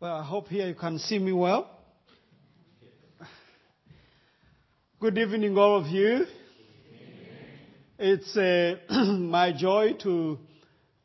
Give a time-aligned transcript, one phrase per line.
[0.00, 1.70] Well, I hope here you can see me well.
[4.98, 6.24] Good evening, all of you.
[7.98, 8.76] It's uh,
[9.18, 10.38] my joy to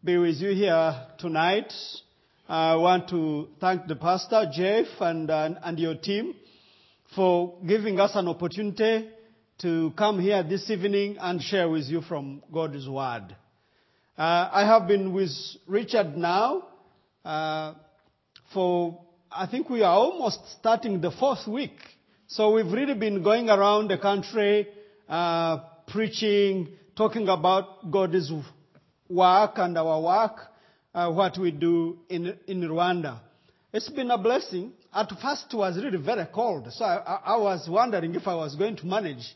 [0.02, 1.73] be with you here tonight.
[2.47, 6.34] I want to thank the pastor, Jeff, and, and, and your team
[7.18, 9.10] for giving us an opportunity
[9.58, 13.36] to come here this evening and share with you from God's Word.
[14.18, 15.32] Uh, I have been with
[15.68, 16.70] Richard now
[17.26, 17.73] uh,
[18.54, 21.77] for, I think we are almost starting the fourth week.
[22.27, 24.67] So we've really been going around the country,
[25.08, 28.31] uh, preaching, talking about God's
[29.09, 30.39] work and our work,
[30.94, 33.20] uh, what we do in, in Rwanda.
[33.72, 34.72] It's been a blessing.
[34.94, 38.55] At first it was really very cold, so I, I, was wondering if I was
[38.55, 39.36] going to manage.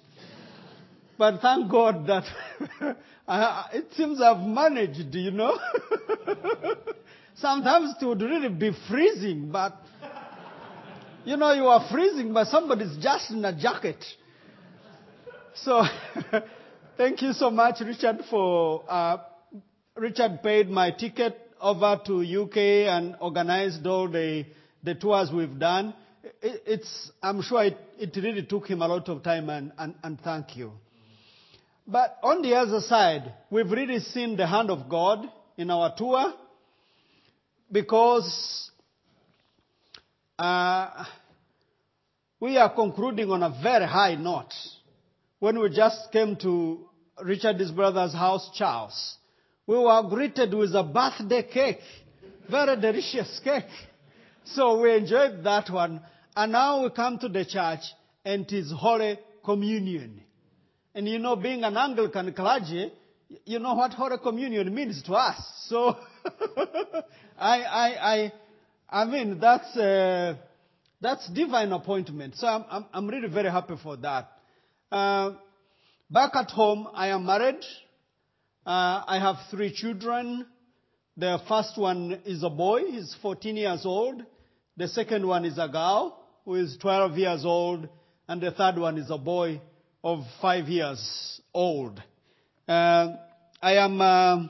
[1.17, 2.23] But thank God that
[3.28, 5.59] I, it seems I've managed, you know.
[7.35, 9.75] Sometimes it would really be freezing, but
[11.25, 14.03] you know, you are freezing, but somebody's just in a jacket.
[15.53, 15.83] So,
[16.97, 19.17] thank you so much, Richard, for, uh,
[19.95, 24.45] Richard paid my ticket over to UK and organized all the,
[24.83, 25.93] the tours we've done.
[26.41, 29.95] It, it's, I'm sure it, it really took him a lot of time and, and,
[30.03, 30.71] and thank you.
[31.86, 36.33] But on the other side, we've really seen the hand of God in our tour
[37.72, 38.72] because
[40.38, 41.06] uh,
[42.39, 44.53] we are concluding on a very high note.
[45.39, 46.89] When we just came to
[47.23, 49.17] Richard's brother's house, Charles,
[49.67, 51.80] we were greeted with a birthday cake,
[52.50, 53.66] very delicious cake.
[54.44, 56.02] So we enjoyed that one.
[56.36, 57.81] And now we come to the church
[58.26, 60.22] and it is Holy Communion.
[60.95, 62.92] And you know, being an Anglican clergy,
[63.45, 65.38] you know what Holy Communion means to us.
[65.67, 65.95] So,
[67.38, 68.33] I, I, I,
[68.89, 70.36] I mean, that's, uh,
[71.02, 72.36] that's divine appointment.
[72.36, 74.31] So I'm, I'm, I'm really very happy for that.
[74.91, 75.33] Uh,
[76.09, 77.64] back at home, I am married.
[78.65, 80.45] Uh, I have three children.
[81.15, 82.86] The first one is a boy.
[82.92, 84.23] He's 14 years old.
[84.77, 87.87] The second one is a girl who is 12 years old.
[88.27, 89.61] And the third one is a boy
[90.04, 92.02] of five years old.
[92.69, 93.15] Uh,
[93.63, 94.45] I am uh,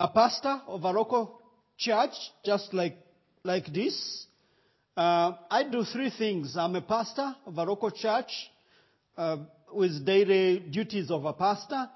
[0.00, 1.40] a pastor of a local
[1.78, 2.10] church,
[2.44, 2.96] just like
[3.44, 4.26] like this.
[4.96, 6.56] Uh, I do three things.
[6.56, 8.32] I'm a pastor of a local church
[9.16, 9.36] uh,
[9.72, 11.88] with daily duties of a pastor,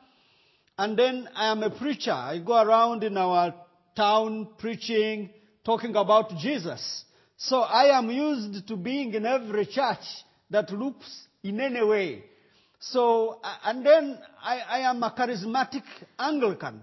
[0.79, 2.13] and then I am a preacher.
[2.13, 3.57] I go around in our
[3.97, 5.31] town preaching,
[5.65, 7.05] talking about Jesus.
[7.37, 10.07] So I am used to being in every church
[10.51, 12.23] that looks in any way.
[12.91, 15.83] So, and then I, I am a charismatic
[16.19, 16.83] Anglican.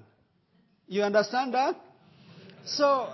[0.88, 1.76] You understand that?
[2.66, 3.08] So,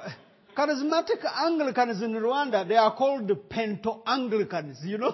[0.58, 5.14] charismatic Anglicans in Rwanda, they are called Pento Anglicans, you know?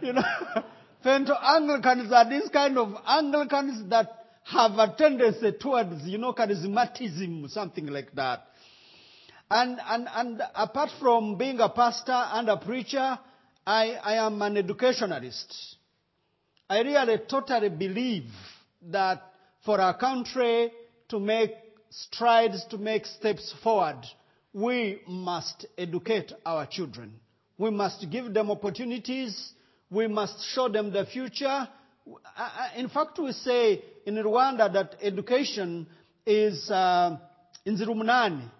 [0.00, 0.22] you know?
[1.04, 4.08] Pento Anglicans are these kind of Anglicans that
[4.44, 8.42] have a tendency towards, you know, charismatism, something like that.
[9.50, 13.18] And, and, and apart from being a pastor and a preacher,
[13.70, 15.76] I, I am an educationalist.
[16.68, 18.24] I really totally believe
[18.90, 19.22] that
[19.64, 20.72] for our country
[21.08, 21.52] to make
[21.88, 24.04] strides, to make steps forward,
[24.52, 27.12] we must educate our children.
[27.58, 29.52] We must give them opportunities.
[29.88, 31.68] We must show them the future.
[32.74, 35.86] In fact, we say in Rwanda that education
[36.26, 37.18] is uh,
[37.64, 38.50] inzirumunani.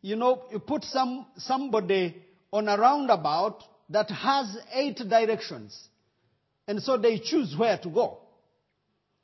[0.00, 2.16] You know, you put some, somebody
[2.50, 5.88] on a roundabout that has eight directions.
[6.66, 8.18] And so they choose where to go.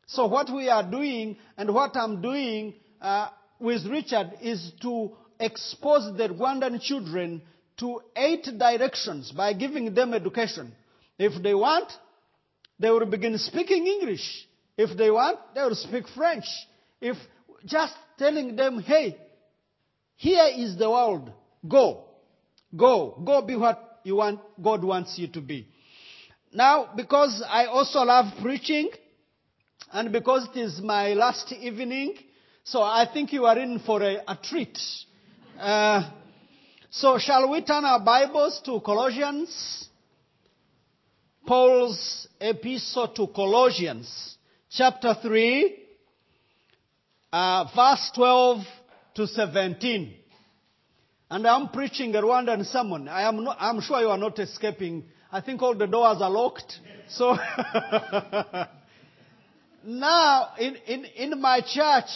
[0.06, 3.28] So what we are doing and what I'm doing uh,
[3.58, 7.42] with Richard is to expose the Rwandan children
[7.78, 10.72] to eight directions by giving them education.
[11.18, 11.90] If they want,
[12.78, 14.46] they will begin speaking English.
[14.76, 16.44] If they want, they will speak French.
[17.00, 17.16] If
[17.64, 19.16] just telling them, hey,
[20.16, 21.32] here is the world.
[21.66, 22.04] Go.
[22.76, 23.20] Go.
[23.24, 25.66] Go be what you want, God wants you to be.
[26.52, 28.90] Now, because I also love preaching,
[29.92, 32.16] and because it is my last evening,
[32.64, 34.78] so I think you are in for a, a treat.
[35.58, 36.10] Uh,
[36.90, 39.88] so shall we turn our Bibles to Colossians?
[41.46, 44.36] Paul's epistle to Colossians,
[44.70, 45.78] chapter 3,
[47.32, 48.64] uh, verse 12
[49.14, 50.14] to 17.
[51.32, 53.08] And I'm preaching a Rwandan sermon.
[53.08, 55.04] I am not, I'm sure you are not escaping.
[55.32, 56.78] I think all the doors are locked.
[57.08, 57.34] So,
[59.82, 62.10] now, in, in, in my church,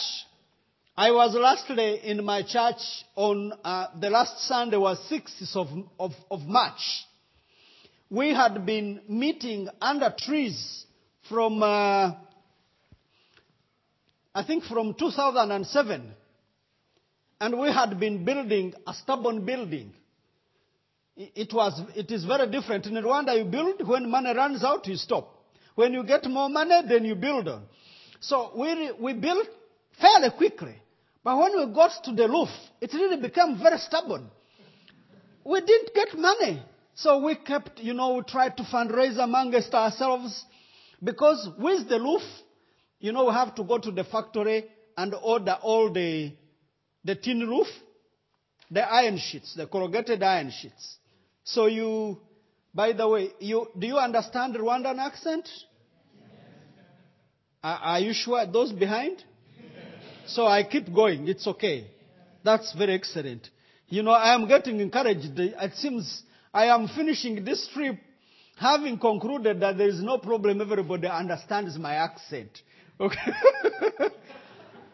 [0.95, 2.77] I was lastly in my church
[3.15, 5.67] on uh, the last Sunday was 6th of,
[5.99, 7.07] of, of March.
[8.11, 10.85] We had been meeting under trees
[11.27, 12.13] from, uh,
[14.35, 16.13] I think from 2007.
[17.39, 19.93] And we had been building a stubborn building.
[21.15, 22.85] It was, it is very different.
[22.85, 25.33] In Rwanda, you build, when money runs out, you stop.
[25.75, 27.63] When you get more money, then you build on.
[28.19, 29.47] So we, we built
[29.99, 30.75] fairly quickly.
[31.23, 32.49] But when we got to the roof,
[32.81, 34.29] it really became very stubborn.
[35.43, 36.63] We didn't get money.
[36.95, 40.45] So we kept, you know, we tried to fundraise amongst ourselves.
[41.03, 42.23] Because with the roof,
[42.99, 44.65] you know, we have to go to the factory
[44.97, 46.33] and order all the,
[47.07, 47.67] the tin roof,
[48.69, 50.97] the iron sheets, the corrugated iron sheets.
[51.45, 52.19] So you,
[52.75, 55.47] by the way, you, do you understand Rwandan accent?
[57.63, 58.45] Are, are you sure?
[58.45, 59.23] Those behind?
[60.27, 61.29] So I keep going.
[61.29, 61.87] It's okay.
[62.43, 63.49] That's very excellent.
[63.87, 65.39] You know, I am getting encouraged.
[65.39, 67.95] It seems I am finishing this trip
[68.57, 70.59] having concluded that there is no problem.
[70.59, 72.49] Everybody understands my accent.
[72.99, 73.31] Okay.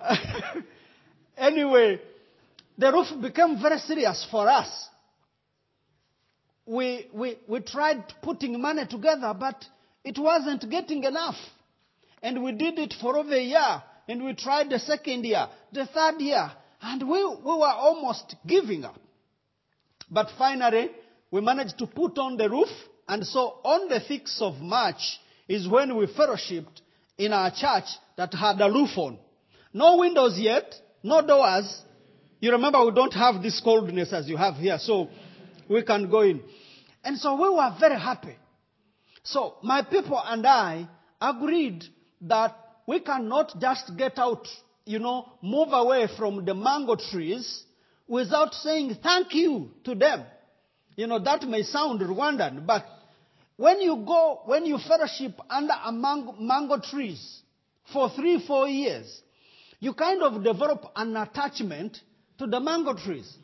[1.37, 1.99] anyway,
[2.77, 4.89] the roof became very serious for us.
[6.65, 9.65] We, we, we tried putting money together, but
[10.03, 11.35] it wasn't getting enough.
[12.21, 13.83] And we did it for over a year.
[14.07, 16.51] And we tried the second year, the third year.
[16.81, 18.99] And we, we were almost giving up.
[20.09, 20.91] But finally,
[21.31, 22.69] we managed to put on the roof.
[23.07, 26.81] And so on the 6th of March is when we fellowshipped
[27.17, 27.85] in our church
[28.17, 29.17] that had a roof on.
[29.73, 31.81] No windows yet, no doors.
[32.39, 35.09] You remember we don't have this coldness as you have here, so
[35.69, 36.41] we can go in.
[37.03, 38.35] And so we were very happy.
[39.23, 40.87] So my people and I
[41.21, 41.83] agreed
[42.21, 42.55] that
[42.87, 44.47] we cannot just get out,
[44.85, 47.63] you know, move away from the mango trees
[48.07, 50.25] without saying thank you to them.
[50.95, 52.85] You know, that may sound Rwandan, but
[53.55, 57.41] when you go, when you fellowship under a mango, mango trees
[57.91, 59.22] for three, four years,
[59.83, 61.99] you kind of develop an attachment
[62.37, 63.35] to the mango trees.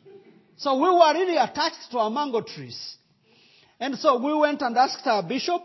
[0.56, 2.96] So we were really attached to our mango trees.
[3.78, 5.60] And so we went and asked our bishop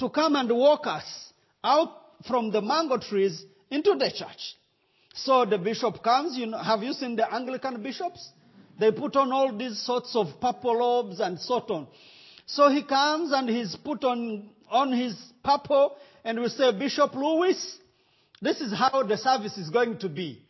[0.00, 1.32] to come and walk us
[1.64, 1.92] out
[2.26, 4.54] from the mango trees into the church.
[5.14, 8.30] So the bishop comes, you know, have you seen the Anglican bishops?
[8.78, 11.86] They put on all these sorts of purple robes and so on.
[12.44, 17.78] So he comes and he's put on, on his purple and we say, Bishop Lewis,
[18.40, 20.42] this is how the service is going to be.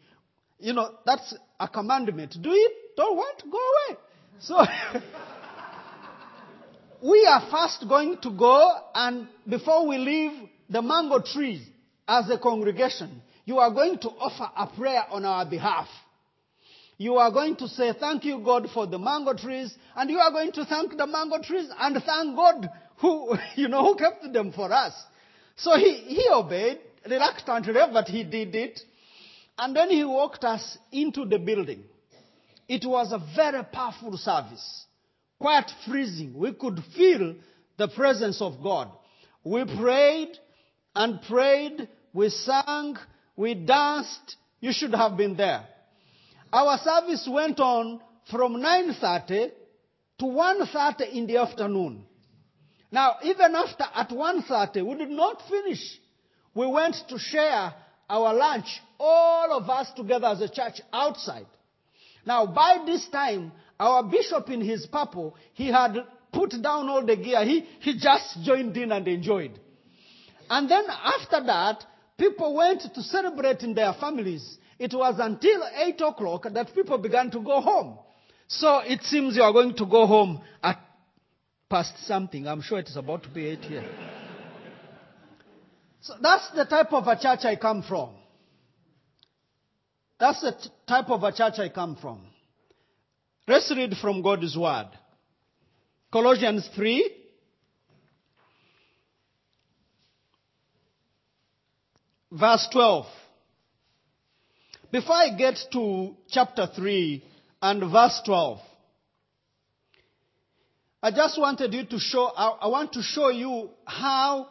[0.58, 2.36] You know, that's a commandment.
[2.40, 3.98] Do it, don't want, go away.
[4.40, 4.64] So,
[7.08, 10.32] we are first going to go and before we leave
[10.68, 11.66] the mango trees
[12.06, 15.88] as a congregation, you are going to offer a prayer on our behalf.
[16.98, 20.32] You are going to say, thank you God for the mango trees, and you are
[20.32, 24.52] going to thank the mango trees and thank God who, you know, who kept them
[24.52, 24.92] for us.
[25.56, 28.80] So he, he obeyed reluctantly, but he did it.
[29.56, 31.84] And then he walked us into the building.
[32.68, 34.84] It was a very powerful service.
[35.40, 36.34] Quite freezing.
[36.36, 37.36] We could feel
[37.76, 38.90] the presence of God.
[39.42, 40.36] We prayed
[40.94, 41.88] and prayed.
[42.12, 42.96] We sang.
[43.36, 44.36] We danced.
[44.60, 45.64] You should have been there.
[46.52, 49.50] Our service went on from 9.30
[50.18, 52.04] to 1.30 in the afternoon.
[52.90, 55.98] Now, even after at 1.30, we did not finish.
[56.58, 57.72] We went to share
[58.10, 58.66] our lunch,
[58.98, 61.46] all of us together as a church outside.
[62.26, 65.96] Now, by this time, our bishop in his purple, he had
[66.32, 67.44] put down all the gear.
[67.44, 69.52] He, he just joined in and enjoyed.
[70.50, 71.84] And then after that,
[72.16, 74.58] people went to celebrate in their families.
[74.80, 77.98] It was until 8 o'clock that people began to go home.
[78.48, 80.80] So it seems you are going to go home at
[81.70, 82.48] past something.
[82.48, 84.17] I'm sure it is about to be 8 here.
[86.00, 88.10] So that's the type of a church I come from.
[90.18, 92.20] That's the t- type of a church I come from.
[93.46, 94.88] Let's read from God's Word.
[96.12, 97.14] Colossians 3.
[102.32, 103.06] Verse 12.
[104.90, 107.24] Before I get to chapter 3
[107.62, 108.58] and verse 12,
[111.02, 114.48] I just wanted you to show, I, I want to show you how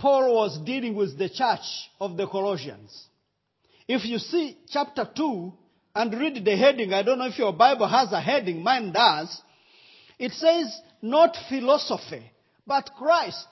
[0.00, 3.04] Paul was dealing with the church of the Colossians.
[3.86, 5.52] If you see chapter 2
[5.94, 9.42] and read the heading, I don't know if your Bible has a heading, mine does.
[10.18, 12.22] It says, not philosophy,
[12.66, 13.46] but Christ.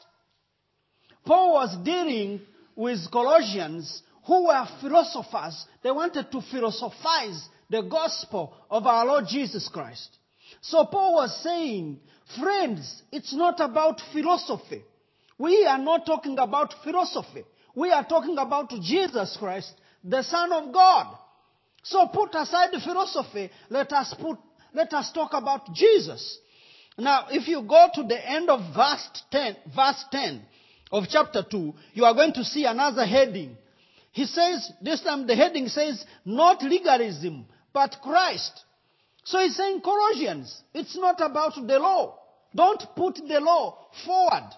[1.27, 2.41] Paul was dealing
[2.75, 5.67] with Colossians who were philosophers.
[5.83, 10.17] They wanted to philosophize the gospel of our Lord Jesus Christ.
[10.63, 12.01] So Paul was saying,
[12.41, 14.83] friends, it's not about philosophy.
[15.39, 17.45] We are not talking about philosophy.
[17.75, 21.17] We are talking about Jesus Christ, the Son of God.
[21.85, 23.51] So put aside the philosophy.
[23.71, 24.39] Let us put,
[24.75, 26.39] let us talk about Jesus.
[26.99, 30.43] Now, if you go to the end of verse 10, verse 10
[30.91, 33.57] of chapter 2, you are going to see another heading.
[34.11, 38.65] He says, this time the heading says, not legalism, but Christ.
[39.23, 42.19] So he's saying, Colossians, it's not about the law.
[42.55, 44.51] Don't put the law forward.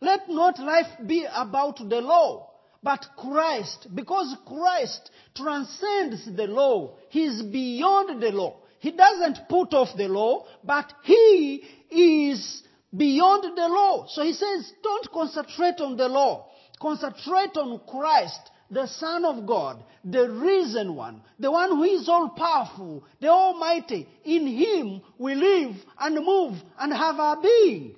[0.00, 2.50] Let not life be about the law,
[2.82, 3.88] but Christ.
[3.94, 6.96] Because Christ transcends the law.
[7.08, 8.56] He is beyond the law.
[8.80, 12.62] He doesn't put off the law, but He is
[12.94, 14.06] beyond the law.
[14.08, 16.50] So He says, don't concentrate on the law.
[16.80, 22.30] Concentrate on Christ, the Son of God, the risen one, the one who is all
[22.30, 24.06] powerful, the Almighty.
[24.24, 27.94] In Him we live and move and have our being.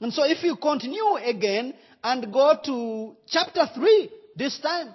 [0.00, 4.94] And so if you continue again and go to chapter 3 this time,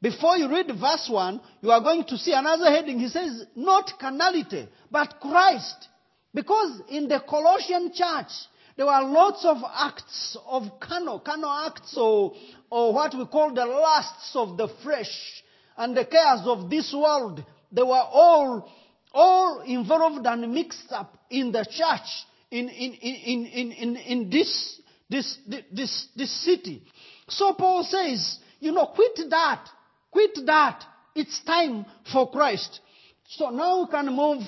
[0.00, 3.00] before you read verse 1, you are going to see another heading.
[3.00, 5.88] He says, not carnality, but Christ.
[6.32, 8.30] Because in the Colossian church,
[8.76, 12.32] there were lots of acts of carnal, carnal acts or,
[12.70, 15.42] or what we call the lusts of the flesh
[15.76, 17.44] and the cares of this world.
[17.72, 18.70] They were all,
[19.12, 22.08] all involved and mixed up in the church,
[22.50, 25.38] in, in, in, in, in, in this, this,
[25.72, 26.82] this, this city.
[27.28, 29.68] So Paul says, you know, quit that.
[30.10, 30.84] Quit that.
[31.14, 32.80] It's time for Christ.
[33.28, 34.42] So now we can move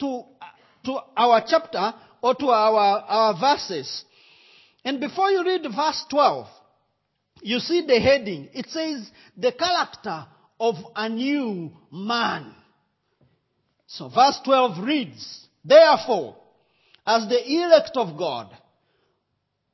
[0.00, 0.22] to,
[0.84, 4.04] to our chapter or to our, our verses.
[4.84, 6.46] And before you read verse 12,
[7.42, 8.48] you see the heading.
[8.52, 10.26] It says, the character
[10.58, 12.54] of a new man.
[13.86, 16.36] So verse 12 reads, Therefore,
[17.08, 18.54] as the elect of God,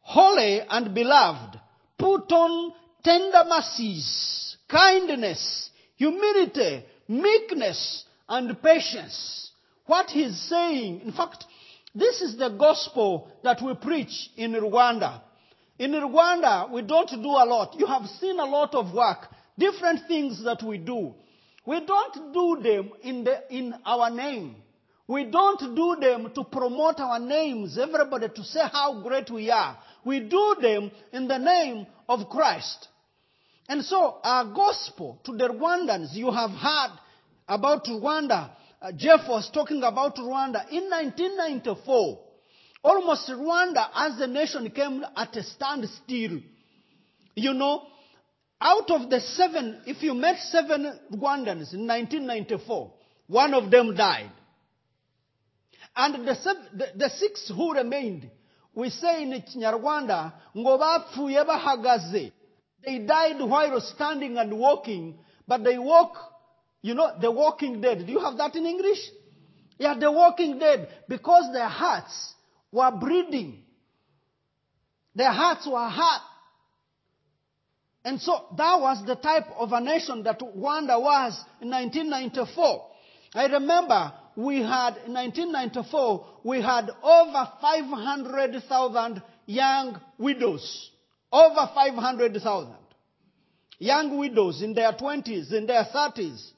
[0.02, 1.58] holy and beloved,
[1.98, 2.72] put on
[3.02, 9.50] tender mercies, kindness, humility, meekness, and patience.
[9.86, 11.44] What he's saying, in fact,
[11.92, 15.20] this is the gospel that we preach in Rwanda.
[15.80, 17.74] In Rwanda, we don't do a lot.
[17.76, 19.26] You have seen a lot of work,
[19.58, 21.12] different things that we do.
[21.66, 24.54] We don't do them in, the, in our name.
[25.06, 29.76] We don't do them to promote our names, everybody to say how great we are.
[30.04, 32.88] We do them in the name of Christ.
[33.68, 36.98] And so our gospel to the Rwandans, you have heard
[37.48, 38.50] about Rwanda.
[38.80, 40.68] Uh, Jeff was talking about Rwanda.
[40.70, 42.18] In 1994,
[42.82, 46.40] almost Rwanda as a nation came at a standstill.
[47.34, 47.86] You know,
[48.60, 52.90] out of the seven, if you met seven Rwandans in 1994,
[53.26, 54.30] one of them died.
[55.96, 56.34] And the,
[56.72, 58.30] the, the six who remained,
[58.74, 62.32] we say in Kinyarwanda, ngo bapfuye.
[62.84, 66.16] They died while standing and walking, but they walk,
[66.82, 68.06] you know, the walking dead.
[68.06, 68.98] Do you have that in English?
[69.78, 72.34] Yeah, the walking dead, because their hearts
[72.72, 73.62] were bleeding.
[75.14, 76.22] Their hearts were hurt.
[78.04, 82.86] And so that was the type of a nation that Rwanda was in 1994.
[83.34, 90.90] I remember we had, in 1994, we had over 500,000 young widows.
[91.32, 92.74] Over 500,000.
[93.78, 96.50] Young widows in their 20s, in their 30s.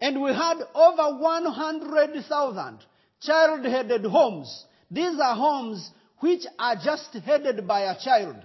[0.00, 2.78] And we had over 100,000
[3.20, 4.64] child-headed homes.
[4.90, 8.36] These are homes which are just headed by a child.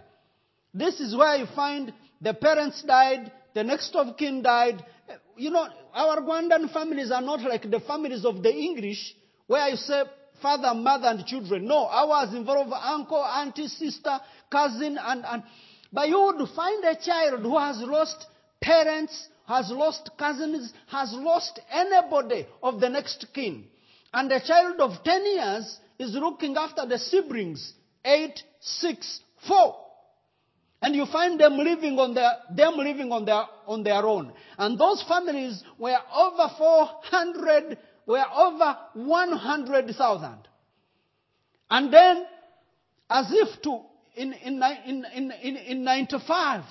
[0.74, 4.84] This is where you find the parents died, the next of kin died.
[5.38, 9.15] You know, our Rwandan families are not like the families of the English,
[9.46, 10.03] where you say
[10.41, 11.65] father, mother, and children.
[11.65, 14.20] No, ours involve uncle, auntie, sister,
[14.51, 15.44] cousin, and, and
[15.91, 18.25] but you would find a child who has lost
[18.62, 23.65] parents, has lost cousins, has lost anybody of the next kin.
[24.13, 29.75] And a child of 10 years is looking after the siblings, 8, 6, 4.
[30.88, 34.32] And you find them living on their, them living on their, on their own.
[34.58, 40.38] And those families were over 400, were over 100,000.
[41.70, 42.25] And then,
[43.10, 43.82] as if to,
[44.15, 46.63] in, in, in, in, in, in 95,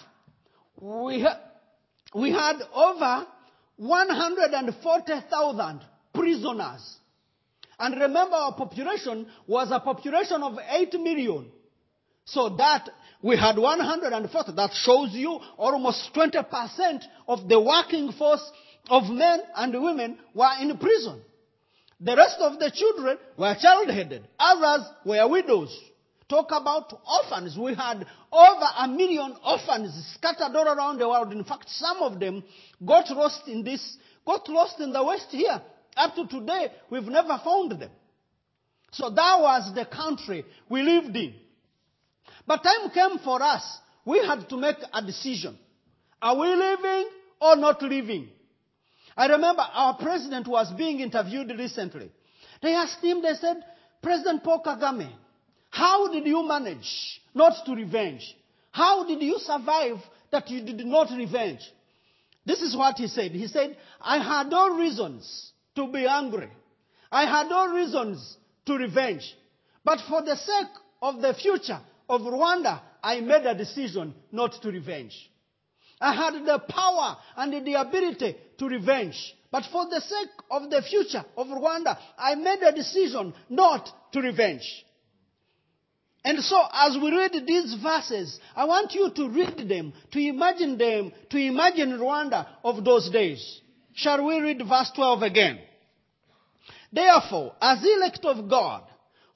[0.80, 1.40] we, ha-
[2.14, 3.26] we had over
[3.76, 5.80] 140,000
[6.14, 6.96] prisoners.
[7.78, 11.52] And remember, our population was a population of 8 million.
[12.24, 12.88] So that
[13.22, 14.52] we had 140.
[14.52, 18.50] That shows you almost 20% of the working force
[18.88, 21.22] of men and women were in prison.
[22.00, 24.28] The rest of the children were child-headed.
[24.38, 25.76] Others were widows.
[26.28, 27.56] Talk about orphans.
[27.56, 31.32] We had over a million orphans scattered all around the world.
[31.32, 32.42] In fact, some of them
[32.84, 33.96] got lost in this,
[34.26, 35.62] got lost in the West here.
[35.96, 37.90] Up to today, we've never found them.
[38.92, 41.34] So that was the country we lived in.
[42.46, 43.78] But time came for us.
[44.04, 45.58] We had to make a decision.
[46.22, 47.08] Are we living
[47.40, 48.28] or not living?
[49.16, 52.10] I remember our president was being interviewed recently.
[52.62, 53.64] They asked him, they said,
[54.02, 55.10] President Paul Kagame,
[55.70, 58.36] how did you manage not to revenge?
[58.70, 59.98] How did you survive
[60.30, 61.60] that you did not revenge?
[62.44, 63.32] This is what he said.
[63.32, 66.50] He said, I had no reasons to be angry.
[67.10, 69.34] I had no reasons to revenge.
[69.84, 74.70] But for the sake of the future of Rwanda, I made a decision not to
[74.70, 75.14] revenge.
[76.00, 79.34] I had the power and the ability to revenge.
[79.50, 84.20] But for the sake of the future of Rwanda, I made a decision not to
[84.20, 84.84] revenge.
[86.24, 90.76] And so as we read these verses, I want you to read them, to imagine
[90.76, 93.60] them, to imagine Rwanda of those days.
[93.94, 95.58] Shall we read verse 12 again?
[96.92, 98.82] Therefore, as elect of God,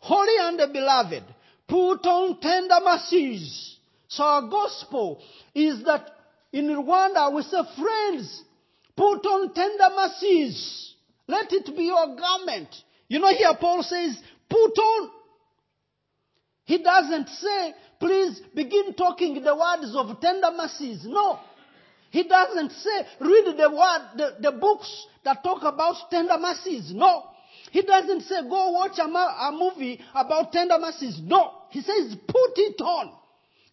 [0.00, 1.22] holy and beloved,
[1.70, 3.76] put on tender mercies.
[4.08, 5.22] So our gospel
[5.54, 6.10] is that
[6.52, 8.42] in Rwanda we say, friends,
[8.96, 10.94] put on tender mercies.
[11.28, 12.74] Let it be your garment.
[13.06, 15.10] You know here Paul says, put on.
[16.64, 21.04] He doesn't say, please begin talking the words of tender mercies.
[21.04, 21.38] No.
[22.10, 26.92] He doesn't say, read the word, the, the books that talk about tender mercies.
[26.92, 27.29] No.
[27.70, 31.20] He doesn't say, go watch a, a movie about tender mercies.
[31.22, 31.52] No.
[31.70, 33.12] He says, put it on.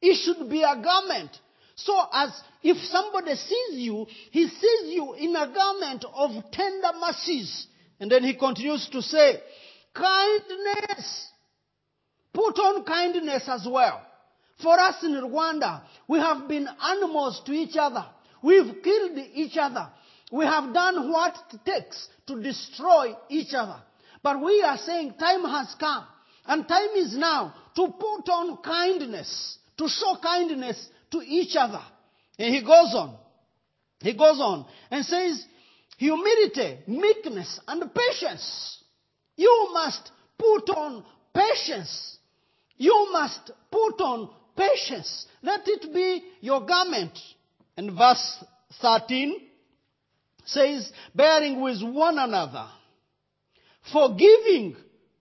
[0.02, 1.32] It should be a garment.
[1.76, 2.30] So as
[2.64, 7.68] if somebody sees you, he sees you in a garment of tender mercies.
[8.00, 9.40] And then he continues to say,
[9.94, 11.28] kindness.
[12.34, 14.02] Put on kindness as well.
[14.62, 18.06] For us in Rwanda, we have been animals to each other.
[18.44, 19.90] We've killed each other.
[20.32, 23.82] We have done what it takes to destroy each other.
[24.24, 26.06] But we are saying time has come.
[26.46, 31.82] And time is now to put on kindness, to show kindness to each other.
[32.40, 33.18] And he goes on.
[34.00, 35.44] He goes on and says,
[35.98, 38.84] humility, meekness, and patience.
[39.36, 41.04] You must put on
[41.34, 42.18] patience.
[42.78, 45.26] You must put on patience.
[45.42, 47.18] Let it be your garment.
[47.76, 48.44] And verse
[48.82, 49.42] 13
[50.46, 52.68] says, bearing with one another,
[53.92, 54.76] forgiving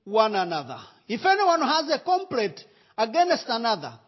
[0.04, 0.78] one another.
[1.08, 2.64] If anyone has a complaint
[2.96, 3.98] against another,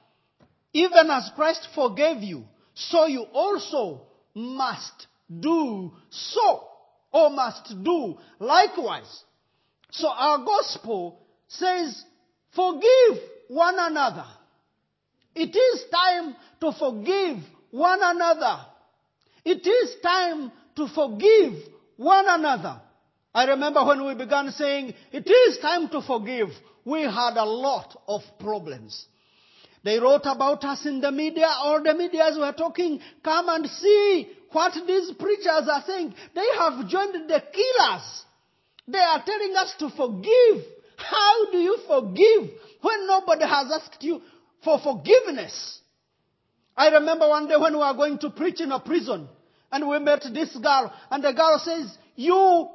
[0.73, 2.45] even as Christ forgave you,
[2.75, 4.03] so you also
[4.35, 5.07] must
[5.41, 6.65] do so,
[7.13, 9.25] or must do likewise.
[9.91, 12.05] So our gospel says,
[12.55, 14.27] forgive one another.
[15.35, 17.39] It is time to forgive
[17.71, 18.61] one another.
[19.45, 21.55] It is time to forgive
[21.97, 22.81] one another.
[23.35, 26.49] I remember when we began saying, it is time to forgive,
[26.85, 29.07] we had a lot of problems.
[29.85, 34.29] They wrote about us in the media, or the medias were talking, come and see
[34.51, 36.15] what these preachers are saying.
[36.35, 38.25] They have joined the killers.
[38.89, 40.65] They are telling us to forgive.
[40.97, 44.21] How do you forgive when nobody has asked you
[44.65, 45.81] for forgiveness?
[46.77, 49.29] I remember one day when we were going to preach in a prison
[49.71, 52.69] and we met this girl and the girl says, you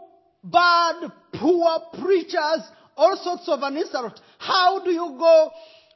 [0.44, 2.62] bad, poor preachers,
[2.98, 4.20] all sorts of an insult.
[4.38, 5.52] How do you go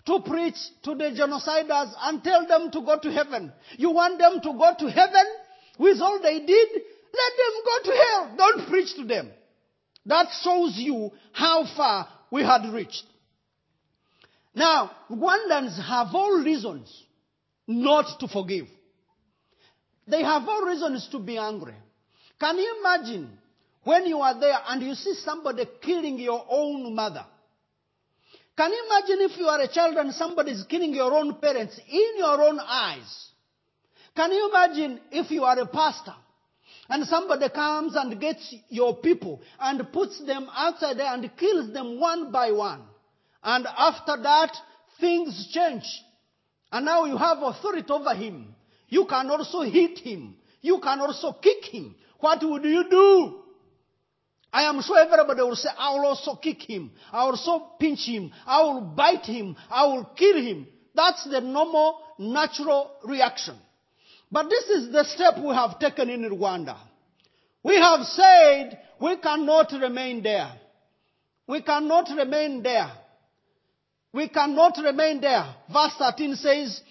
[0.06, 3.52] to preach to the genociders and tell them to go to heaven?
[3.78, 5.26] You want them to go to heaven
[5.78, 6.70] with all they did?
[6.74, 8.36] Let them go to hell.
[8.38, 9.32] Don't preach to them.
[10.06, 13.04] That shows you how far we had reached.
[14.56, 17.04] Now, Rwandans have all reasons
[17.68, 18.68] not to forgive.
[20.08, 21.76] They have all reasons to be angry.
[22.40, 23.38] Can you imagine
[23.88, 27.26] when you are there and you see somebody killing your own mother?
[28.58, 31.80] Can you imagine if you are a child and somebody is killing your own parents
[31.88, 33.30] in your own eyes?
[34.14, 36.16] Can you imagine if you are a pastor
[36.90, 41.98] and somebody comes and gets your people and puts them outside there and kills them
[41.98, 42.82] one by one?
[43.42, 44.52] And after that,
[45.00, 45.86] things change.
[46.74, 48.54] And now you have authority over him.
[48.90, 50.36] You can also hit him.
[50.60, 51.96] You can also kick him.
[52.20, 53.44] What would you do?
[54.58, 56.90] I am sure everybody will say, I will also kick him.
[57.12, 58.32] I will also pinch him.
[58.44, 59.56] I will bite him.
[59.70, 60.66] I will kill him.
[60.96, 63.56] That's the normal, natural reaction.
[64.32, 66.76] But this is the step we have taken in Rwanda.
[67.62, 70.52] We have said we cannot remain there.
[71.48, 72.92] We cannot remain there.
[74.12, 75.54] We cannot remain there.
[75.72, 76.82] Verse 13 says,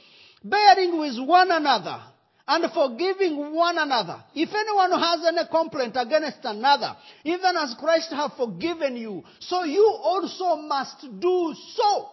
[0.45, 2.01] bearing with one another
[2.49, 4.23] and forgiving one another.
[4.35, 9.85] If anyone has any complaint against another, even as Christ have forgiven you, so you
[10.03, 12.09] also must do so.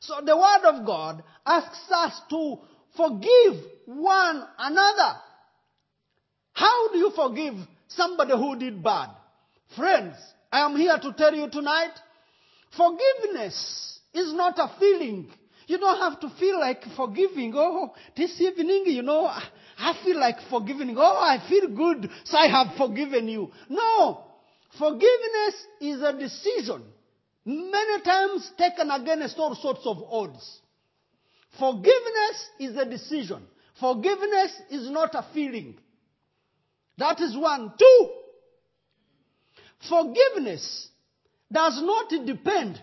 [0.00, 2.58] So the word of God asks us to
[2.96, 5.18] forgive one another.
[6.52, 7.54] How do you forgive
[7.88, 9.10] somebody who did bad?
[9.74, 10.14] Friends,
[10.52, 11.92] I am here to tell you tonight,
[12.76, 15.32] forgiveness is not a feeling.
[15.66, 17.52] You don't have to feel like forgiving.
[17.56, 20.94] Oh, this evening, you know, I feel like forgiving.
[20.98, 23.50] Oh, I feel good, so I have forgiven you.
[23.68, 24.24] No.
[24.78, 26.82] Forgiveness is a decision.
[27.44, 30.60] Many times taken against all sorts of odds.
[31.58, 33.42] Forgiveness is a decision.
[33.78, 35.78] Forgiveness is not a feeling.
[36.98, 37.72] That is one.
[37.78, 38.10] Two.
[39.88, 40.88] Forgiveness
[41.52, 42.80] does not depend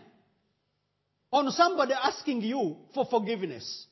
[1.32, 3.86] on somebody asking you for forgiveness.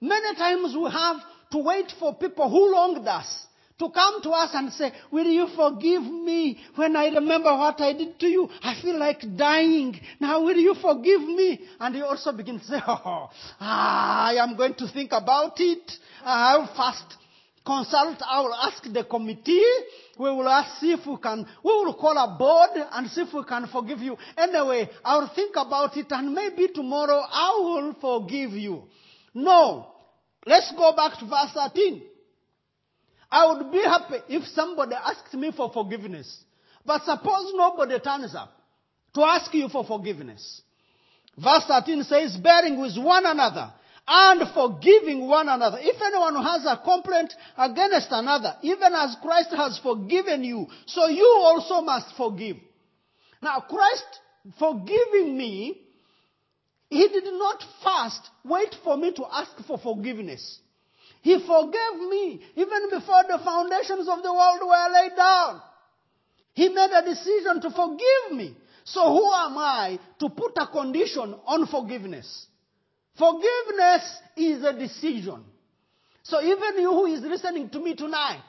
[0.00, 1.16] Many times we have
[1.52, 3.46] to wait for people who wronged us
[3.78, 7.92] to come to us and say, Will you forgive me when I remember what I
[7.92, 8.48] did to you?
[8.62, 9.98] I feel like dying.
[10.20, 11.60] Now, will you forgive me?
[11.80, 15.92] And you also begin to say, Oh, I am going to think about it.
[16.24, 17.16] I'll first
[17.64, 19.62] consult, I will ask the committee.
[20.18, 23.42] We will ask, if we can, we will call a board and see if we
[23.44, 24.16] can forgive you.
[24.36, 28.84] Anyway, I'll think about it and maybe tomorrow I will forgive you.
[29.32, 29.90] No.
[30.46, 32.02] Let's go back to verse 13.
[33.30, 36.44] I would be happy if somebody asked me for forgiveness.
[36.84, 38.52] But suppose nobody turns up
[39.14, 40.62] to ask you for forgiveness.
[41.36, 43.72] Verse 13 says, bearing with one another
[44.06, 45.78] and forgiving one another.
[45.80, 51.40] If anyone has a complaint against another, even as Christ has forgiven you, so you
[51.42, 52.56] also must forgive.
[53.42, 54.04] Now, Christ
[54.58, 55.80] forgiving me,
[56.90, 60.60] he did not first wait for me to ask for forgiveness.
[61.22, 65.62] He forgave me even before the foundations of the world were laid down.
[66.52, 68.54] He made a decision to forgive me.
[68.84, 72.46] So who am I to put a condition on forgiveness?
[73.16, 75.44] Forgiveness is a decision.
[76.22, 78.42] So even you who is listening to me tonight,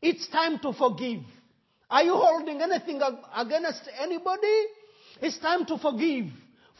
[0.00, 1.20] it's time to forgive.
[1.90, 3.00] Are you holding anything
[3.34, 4.64] against anybody?
[5.20, 6.26] It's time to forgive.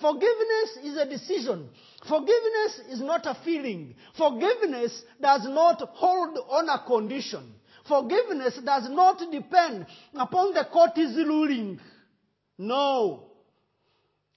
[0.00, 1.68] Forgiveness is a decision.
[2.06, 3.94] Forgiveness is not a feeling.
[4.16, 7.54] Forgiveness does not hold on a condition.
[7.88, 11.80] Forgiveness does not depend upon the court's ruling.
[12.58, 13.25] No.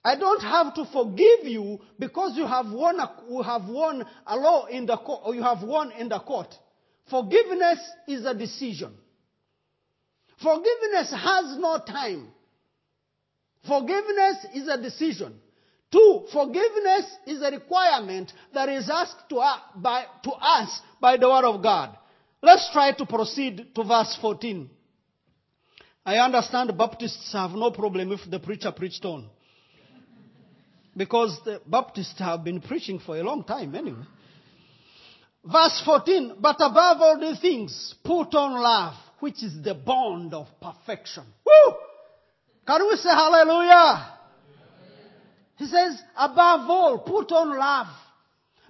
[0.04, 4.38] I don't have to forgive you because you have won a, you have won a
[4.38, 6.54] law in the court, or you have won in the court.
[7.10, 8.94] Forgiveness is a decision.
[10.42, 12.30] Forgiveness has no time.
[13.68, 15.34] Forgiveness is a decision.
[15.92, 21.28] Two, forgiveness is a requirement that is asked to, uh, by, to us by the
[21.28, 21.98] Word of God.
[22.42, 24.70] Let's try to proceed to verse 14.
[26.06, 29.30] I understand Baptists have no problem if the preacher preached on.
[30.96, 34.06] Because the Baptists have been preaching for a long time anyway.
[35.44, 40.48] Verse 14, but above all these things, put on love, which is the bond of
[40.62, 41.24] perfection.
[41.46, 41.74] Woo!
[42.68, 44.16] Can we say hallelujah?
[45.56, 47.88] He says, above all, put on love.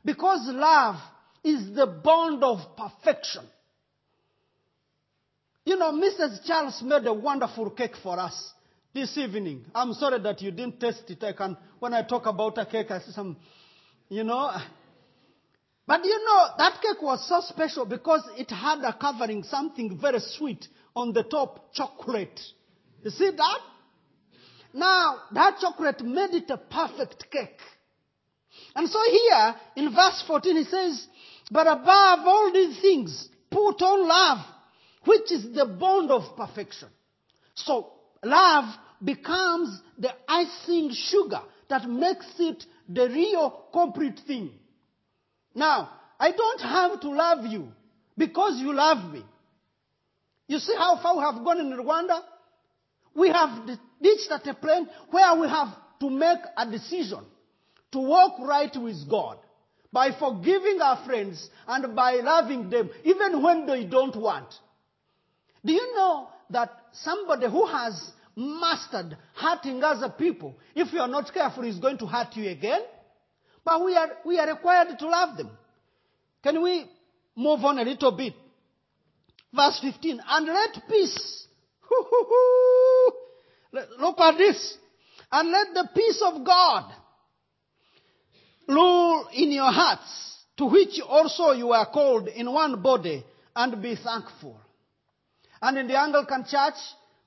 [0.06, 0.96] Because love
[1.44, 3.44] is the bond of perfection.
[5.66, 6.46] You know, Mrs.
[6.46, 8.54] Charles made a wonderful cake for us
[8.94, 9.66] this evening.
[9.74, 11.24] I'm sorry that you didn't taste it.
[11.24, 13.38] I can, when I talk about a cake, I see some,
[14.10, 14.52] you know.
[15.86, 20.20] But you know, that cake was so special because it had a covering, something very
[20.20, 22.40] sweet on the top, chocolate.
[23.04, 23.60] You see that?
[24.74, 27.60] Now, that chocolate made it a perfect cake.
[28.76, 31.08] And so here, in verse 14, he says,
[31.52, 34.46] But above all these things, put on love,
[35.06, 36.90] which is the bond of perfection.
[37.56, 38.66] So, love
[39.04, 44.52] becomes the icing sugar that makes it the real complete thing.
[45.56, 47.70] Now, I don't have to love you
[48.18, 49.24] because you love me.
[50.48, 52.22] You see how far we have gone in Rwanda?
[53.16, 53.68] We have
[54.02, 57.20] reached at a point where we have to make a decision
[57.92, 59.38] to walk right with God
[59.92, 64.54] by forgiving our friends and by loving them even when they don't want.
[65.66, 71.34] Do you know that somebody who has mastered hurting other people, if you are not
[71.34, 72.82] careful, is going to hurt you again?
[73.64, 75.50] But we are, we are required to love them.
[76.44, 76.86] Can we
[77.36, 78.34] move on a little bit?
[79.54, 80.22] Verse 15.
[80.28, 81.48] And let peace.
[84.00, 84.78] Look at this.
[85.32, 86.92] And let the peace of God
[88.68, 93.24] rule in your hearts, to which also you are called in one body,
[93.56, 94.60] and be thankful.
[95.62, 96.76] And in the Anglican Church,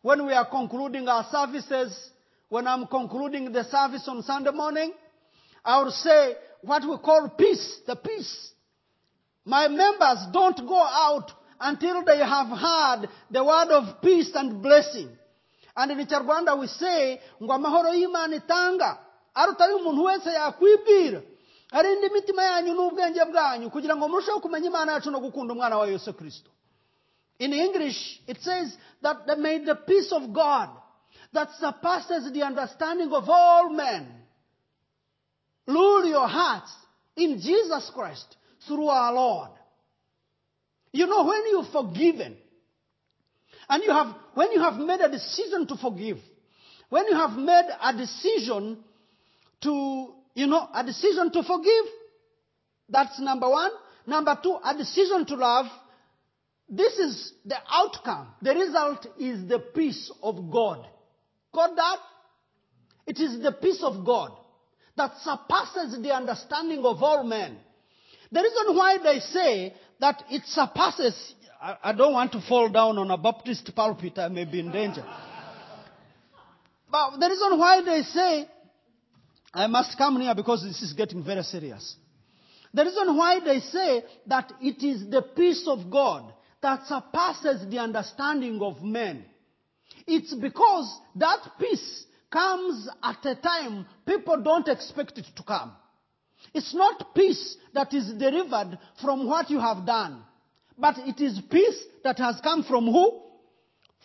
[0.03, 2.11] when we are concluding our services,
[2.49, 4.93] when I'm concluding the service on Sunday morning,
[5.65, 8.53] I will say what we call peace, the peace.
[9.45, 15.09] My members don't go out until they have heard the word of peace and blessing.
[15.77, 18.99] And in Kinyarwanda we say ngo amahoro y'Imana itanga
[19.35, 21.23] arutayo umuntu wese yakwibwira
[21.71, 25.87] arinde imitima yanyu n'ubwenge bwanyu kugira ngo murusheho kumenya Imana yacu no gukunda umwana wa
[25.87, 26.51] Yesu Kristo.
[27.39, 30.69] In English, it says that they made the peace of God
[31.33, 34.07] that surpasses the understanding of all men
[35.67, 36.73] rule your hearts
[37.17, 39.51] in Jesus Christ through our Lord.
[40.93, 42.37] You know, when you've forgiven,
[43.69, 46.19] and you have, when you have made a decision to forgive,
[46.91, 48.79] when you have made a decision
[49.63, 51.85] to, you know, a decision to forgive,
[52.89, 53.71] that's number one.
[54.07, 55.67] Number two, a decision to love.
[56.75, 58.29] This is the outcome.
[58.41, 60.87] The result is the peace of God.
[61.55, 61.99] Got that?
[63.07, 64.33] It is the peace of God
[64.97, 67.59] that surpasses the understanding of all men.
[68.31, 72.97] The reason why they say that it surpasses, I, I don't want to fall down
[72.97, 75.05] on a Baptist pulpit, I may be in danger.
[76.91, 78.49] But the reason why they say,
[79.53, 81.97] I must come here because this is getting very serious.
[82.73, 86.33] The reason why they say that it is the peace of God
[86.63, 89.25] that surpasses the understanding of men.
[90.07, 95.73] It's because that peace comes at a time people don't expect it to come.
[96.55, 100.23] It's not peace that is delivered from what you have done,
[100.79, 103.21] but it is peace that has come from who?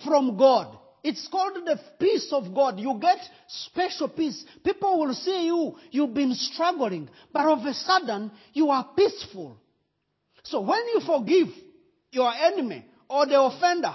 [0.03, 0.77] From God.
[1.03, 2.79] It's called the peace of God.
[2.79, 3.17] You get
[3.47, 4.43] special peace.
[4.63, 9.57] People will see you, you've been struggling, but of a sudden you are peaceful.
[10.43, 11.47] So when you forgive
[12.11, 13.93] your enemy or the offender,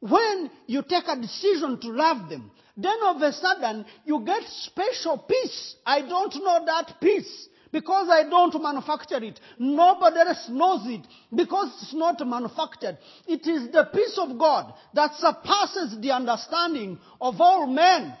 [0.00, 4.42] when you take a decision to love them, then all of a sudden you get
[4.44, 5.76] special peace.
[5.84, 9.40] I don't know that peace because I don't manufacture it.
[9.58, 12.98] Nobody else knows it because it's not manufactured.
[13.26, 18.14] It is the peace of God that surpasses the understanding of all men.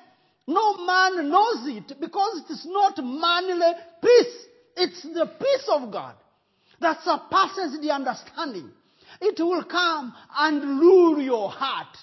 [0.46, 4.46] No man knows it because it is not manly peace.
[4.76, 6.14] It's the peace of God
[6.80, 8.70] that surpasses the understanding.
[9.20, 11.96] It will come and rule your heart.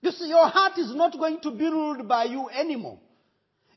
[0.00, 2.98] You see, your heart is not going to be ruled by you anymore.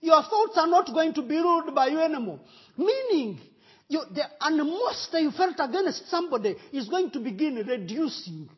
[0.01, 2.39] Your thoughts are not going to be ruled by you anymore.
[2.77, 3.39] Meaning,
[3.87, 8.49] you, the animosity you felt against somebody is going to begin reducing.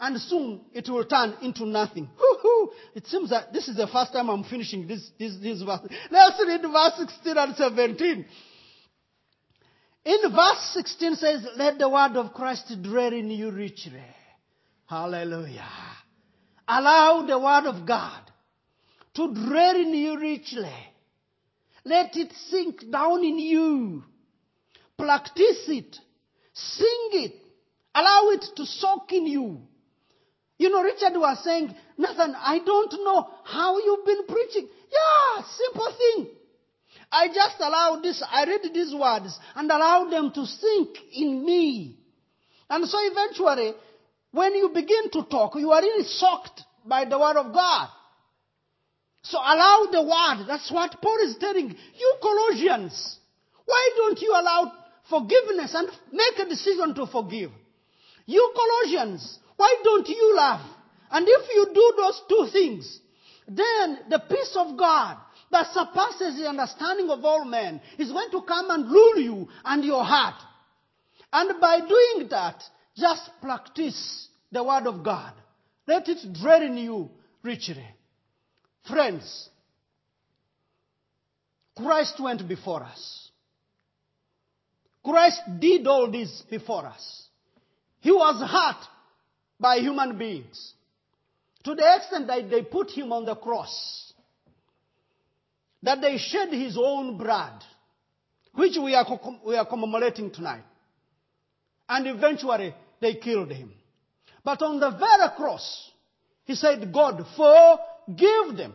[0.00, 2.08] And soon it will turn into nothing.
[2.18, 2.72] Woo-hoo.
[2.94, 5.80] It seems that this is the first time I'm finishing this, this, this verse.
[6.10, 8.26] Let's read verse 16 and 17.
[10.04, 14.04] In verse 16 says, Let the word of Christ dwell in you richly.
[14.86, 15.64] Hallelujah.
[16.68, 18.20] Allow the word of God
[19.14, 20.72] to dwell in you richly.
[21.84, 24.04] Let it sink down in you.
[24.98, 25.96] Practice it.
[26.52, 27.34] Sing it.
[27.94, 29.60] Allow it to soak in you.
[30.58, 34.68] You know, Richard was saying, Nathan, I don't know how you've been preaching.
[34.90, 36.13] Yeah, simple thing.
[37.14, 41.96] I just allow this, I read these words and allow them to sink in me.
[42.68, 43.74] And so eventually,
[44.32, 47.88] when you begin to talk, you are really soaked by the word of God.
[49.22, 50.46] So allow the word.
[50.48, 53.20] That's what Paul is telling you Colossians.
[53.64, 54.72] Why don't you allow
[55.08, 57.52] forgiveness and make a decision to forgive?
[58.26, 60.62] You Colossians, why don't you love?
[61.12, 63.00] And if you do those two things,
[63.46, 65.18] then the peace of God
[65.50, 69.84] that surpasses the understanding of all men is going to come and rule you and
[69.84, 70.40] your heart.
[71.32, 72.62] And by doing that,
[72.96, 75.32] just practice the word of God.
[75.86, 77.10] Let it dwell in you
[77.42, 77.86] richly.
[78.88, 79.48] Friends,
[81.76, 83.30] Christ went before us.
[85.04, 87.26] Christ did all this before us.
[88.00, 88.88] He was hurt
[89.58, 90.74] by human beings
[91.64, 94.03] to the extent that they put him on the cross,
[95.84, 97.62] that they shed his own blood,
[98.54, 99.06] which we are,
[99.46, 100.64] we are commemorating tonight.
[101.88, 103.72] And eventually they killed him.
[104.42, 105.90] But on the very cross,
[106.44, 108.74] he said, God, forgive them.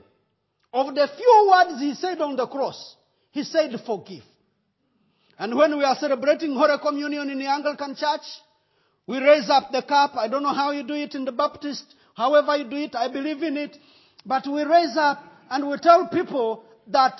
[0.71, 2.95] Of the few words he said on the cross,
[3.31, 4.23] he said, forgive.
[5.39, 8.21] And when we are celebrating Holy Communion in the Anglican Church,
[9.07, 10.15] we raise up the cup.
[10.15, 11.85] I don't know how you do it in the Baptist.
[12.13, 13.75] However you do it, I believe in it.
[14.25, 17.19] But we raise up and we tell people that,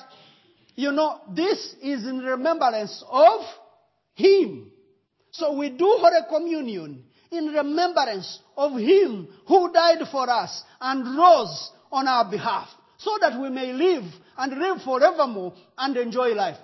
[0.75, 3.41] you know, this is in remembrance of
[4.13, 4.71] Him.
[5.32, 11.71] So we do Holy Communion in remembrance of Him who died for us and rose
[11.91, 14.03] on our behalf so that we may live
[14.38, 16.58] and live forevermore and enjoy life.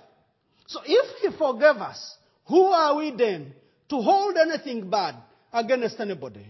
[0.67, 3.53] So if He forgave us, who are we then
[3.89, 5.15] to hold anything bad
[5.53, 6.45] against anybody?